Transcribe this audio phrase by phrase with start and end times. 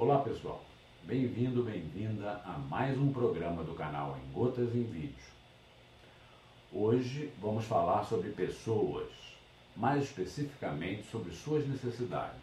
[0.00, 0.64] Olá pessoal,
[1.02, 5.26] bem-vindo, bem-vinda a mais um programa do canal Em Gotas em Vídeo.
[6.72, 9.08] Hoje vamos falar sobre pessoas,
[9.76, 12.38] mais especificamente sobre suas necessidades.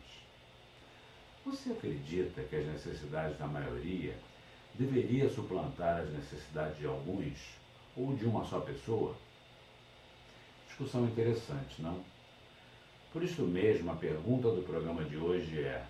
[1.46, 4.17] Você acredita que as necessidades da maioria
[4.74, 7.37] deveria suplantar as necessidades de alguns
[7.96, 9.15] ou de uma só pessoa?
[10.67, 12.03] Discussão interessante, não?
[13.13, 15.85] Por isso mesmo, a pergunta do programa de hoje é: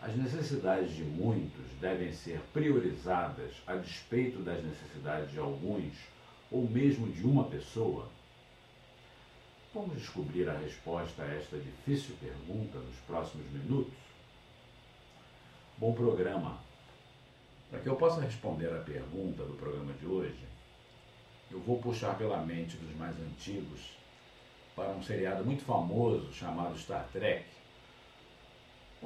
[0.00, 5.94] as necessidades de muitos devem ser priorizadas a despeito das necessidades de alguns
[6.50, 8.08] ou mesmo de uma pessoa?
[9.74, 13.94] Vamos descobrir a resposta a esta difícil pergunta nos próximos minutos?
[15.78, 16.58] Bom programa!
[17.70, 20.46] Para que eu possa responder à pergunta do programa de hoje,
[21.50, 23.96] eu vou puxar pela mente dos mais antigos
[24.74, 27.44] para um seriado muito famoso chamado Star Trek,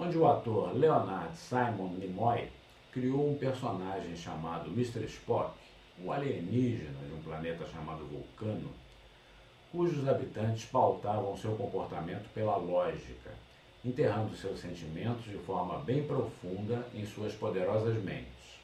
[0.00, 2.48] onde o ator Leonard Simon Nimoy
[2.90, 5.04] criou um personagem chamado Mr.
[5.04, 5.52] Spock,
[6.02, 8.70] um alienígena de um planeta chamado Vulcano,
[9.70, 13.30] cujos habitantes pautavam seu comportamento pela lógica,
[13.84, 18.58] enterrando seus sentimentos de forma bem profunda em suas poderosas mentes.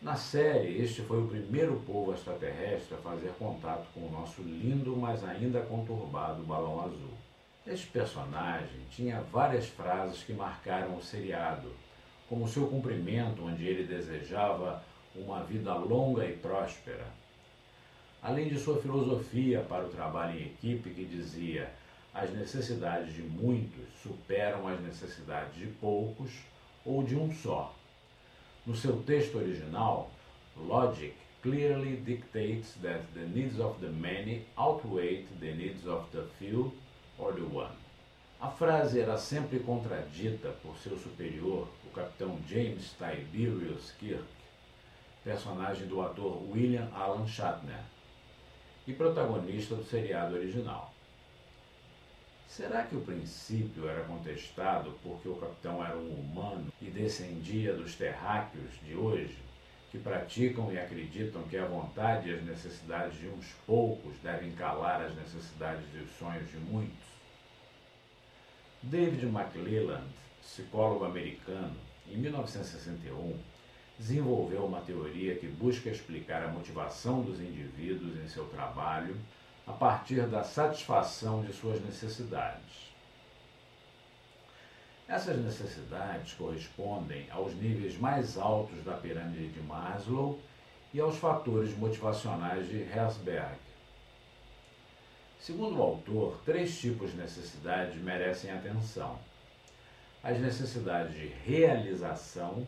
[0.00, 4.96] Na série, este foi o primeiro povo extraterrestre a fazer contato com o nosso lindo,
[4.96, 7.31] mas ainda conturbado balão azul.
[7.64, 11.70] Este personagem tinha várias frases que marcaram o seriado,
[12.28, 14.82] como seu cumprimento, onde ele desejava
[15.14, 17.06] uma vida longa e próspera.
[18.20, 21.72] Além de sua filosofia para o trabalho em equipe, que dizia:
[22.12, 26.32] as necessidades de muitos superam as necessidades de poucos
[26.84, 27.72] ou de um só.
[28.66, 30.10] No seu texto original,
[30.56, 36.72] Logic clearly dictates that the needs of the many outweigh the needs of the few
[37.30, 37.76] one.
[38.40, 44.24] A frase era sempre contradita por seu superior, o capitão James Tiberius Kirk,
[45.22, 47.84] personagem do ator William Alan Shatner,
[48.86, 50.92] e protagonista do seriado original.
[52.48, 57.94] Será que o princípio era contestado porque o capitão era um humano e descendia dos
[57.94, 59.38] terráqueos de hoje,
[59.90, 65.02] que praticam e acreditam que a vontade e as necessidades de uns poucos devem calar
[65.02, 67.11] as necessidades e os sonhos de muitos?
[68.82, 70.08] David McClelland,
[70.40, 71.76] psicólogo americano,
[72.10, 73.38] em 1961,
[73.96, 79.16] desenvolveu uma teoria que busca explicar a motivação dos indivíduos em seu trabalho
[79.66, 82.90] a partir da satisfação de suas necessidades.
[85.06, 90.40] Essas necessidades correspondem aos níveis mais altos da pirâmide de Maslow
[90.92, 93.56] e aos fatores motivacionais de Herzberg.
[95.42, 99.18] Segundo o autor, três tipos de necessidades merecem atenção:
[100.22, 102.64] as necessidades de realização,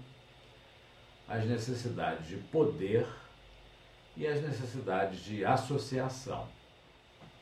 [1.29, 3.07] as necessidades de poder
[4.17, 6.49] e as necessidades de associação.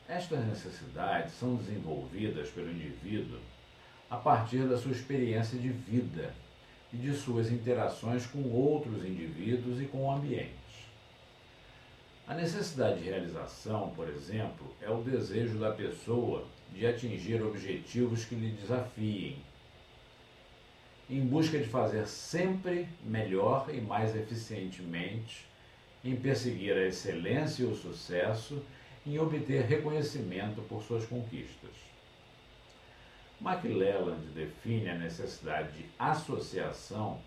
[0.07, 3.39] Estas necessidades são desenvolvidas pelo indivíduo
[4.11, 6.31] a partir da sua experiência de vida
[6.93, 10.62] e de suas interações com outros indivíduos e com o ambiente.
[12.25, 18.35] A necessidade de realização, por exemplo, é o desejo da pessoa de atingir objetivos que
[18.35, 19.37] lhe desafiem,
[21.09, 25.45] em busca de fazer sempre melhor e mais eficientemente,
[26.03, 28.63] em perseguir a excelência e o sucesso,
[29.05, 31.71] em obter reconhecimento por suas conquistas.
[33.41, 37.19] McLelland define a necessidade de associação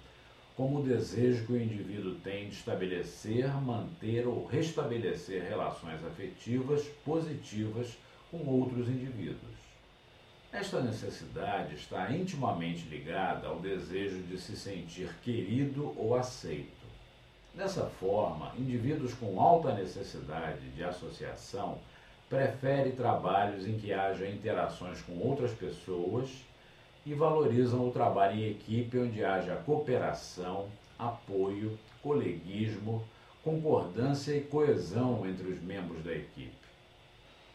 [0.56, 7.99] como o desejo que o indivíduo tem de estabelecer, manter ou restabelecer relações afetivas positivas
[8.31, 9.55] com outros indivíduos.
[10.50, 16.87] Esta necessidade está intimamente ligada ao desejo de se sentir querido ou aceito.
[17.55, 21.78] Dessa forma, indivíduos com alta necessidade de associação
[22.31, 26.31] preferem trabalhos em que haja interações com outras pessoas
[27.06, 30.67] e valorizam o trabalho em equipe onde haja cooperação,
[30.99, 33.03] apoio, coleguismo,
[33.44, 36.50] concordância e coesão entre os membros da equipe.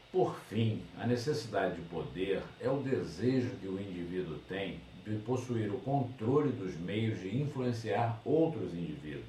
[0.09, 5.69] Por fim, a necessidade de poder é o desejo que o indivíduo tem de possuir
[5.69, 9.25] o controle dos meios de influenciar outros indivíduos.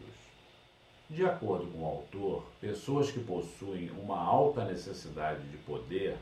[1.11, 6.17] De acordo com o autor, pessoas que possuem uma alta necessidade de poder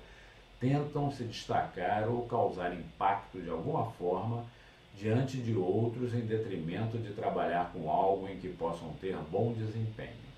[0.60, 4.44] tentam se destacar ou causar impacto de alguma forma
[4.94, 10.30] diante de outros em detrimento de trabalhar com algo em que possam ter bom desempenho.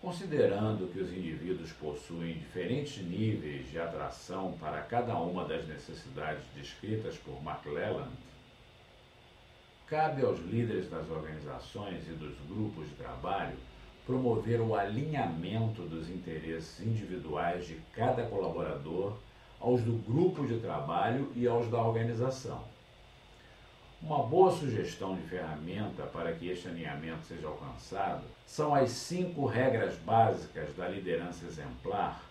[0.00, 7.16] Considerando que os indivíduos possuem diferentes níveis de atração para cada uma das necessidades descritas
[7.16, 8.12] por McClelland,
[9.88, 13.56] cabe aos líderes das organizações e dos grupos de trabalho
[14.08, 19.18] promover o alinhamento dos interesses individuais de cada colaborador
[19.60, 22.64] aos do grupo de trabalho e aos da organização.
[24.00, 29.94] Uma boa sugestão de ferramenta para que este alinhamento seja alcançado são as cinco regras
[29.96, 32.22] básicas da liderança exemplar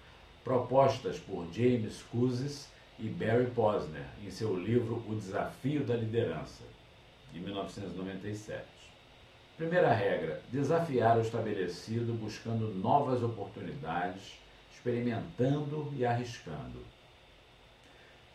[0.44, 6.64] propostas por James Couzes e Barry Posner em seu livro O Desafio da Liderança,
[7.32, 8.77] de 1997.
[9.58, 14.40] Primeira regra: desafiar o estabelecido buscando novas oportunidades,
[14.72, 16.86] experimentando e arriscando.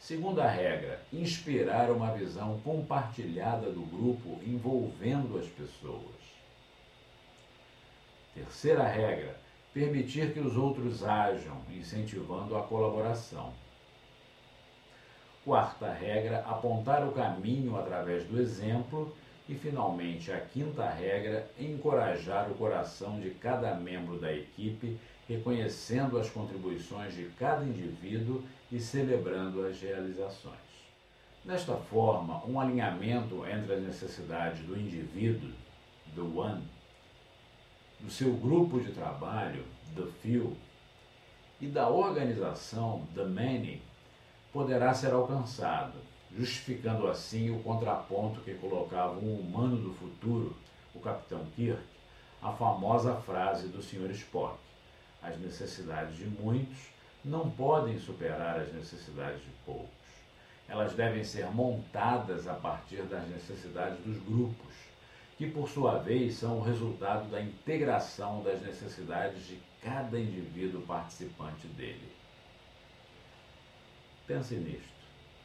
[0.01, 6.03] Segunda regra: inspirar uma visão compartilhada do grupo envolvendo as pessoas.
[8.35, 9.39] Terceira regra:
[9.73, 13.55] permitir que os outros ajam, incentivando a colaboração.
[15.45, 19.17] Quarta regra: apontar o caminho através do exemplo.
[19.49, 24.99] E, finalmente, a quinta regra: encorajar o coração de cada membro da equipe,
[25.29, 30.73] reconhecendo as contribuições de cada indivíduo e celebrando as realizações.
[31.45, 35.51] Desta forma, um alinhamento entre as necessidades do indivíduo,
[36.15, 36.63] the one,
[37.99, 39.65] do seu grupo de trabalho,
[39.97, 40.57] the few,
[41.61, 43.83] e da organização, the many,
[44.53, 45.99] poderá ser alcançado,
[46.37, 50.57] justificando assim o contraponto que colocava um humano do futuro,
[50.95, 51.83] o Capitão Kirk,
[52.41, 54.11] a famosa frase do Sr.
[54.13, 54.57] Spock:
[55.23, 56.79] as necessidades de muitos
[57.25, 59.91] não podem superar as necessidades de poucos.
[60.69, 64.75] Elas devem ser montadas a partir das necessidades dos grupos,
[65.37, 71.67] que por sua vez são o resultado da integração das necessidades de cada indivíduo participante
[71.69, 72.13] dele.
[74.27, 75.02] Pense nisto.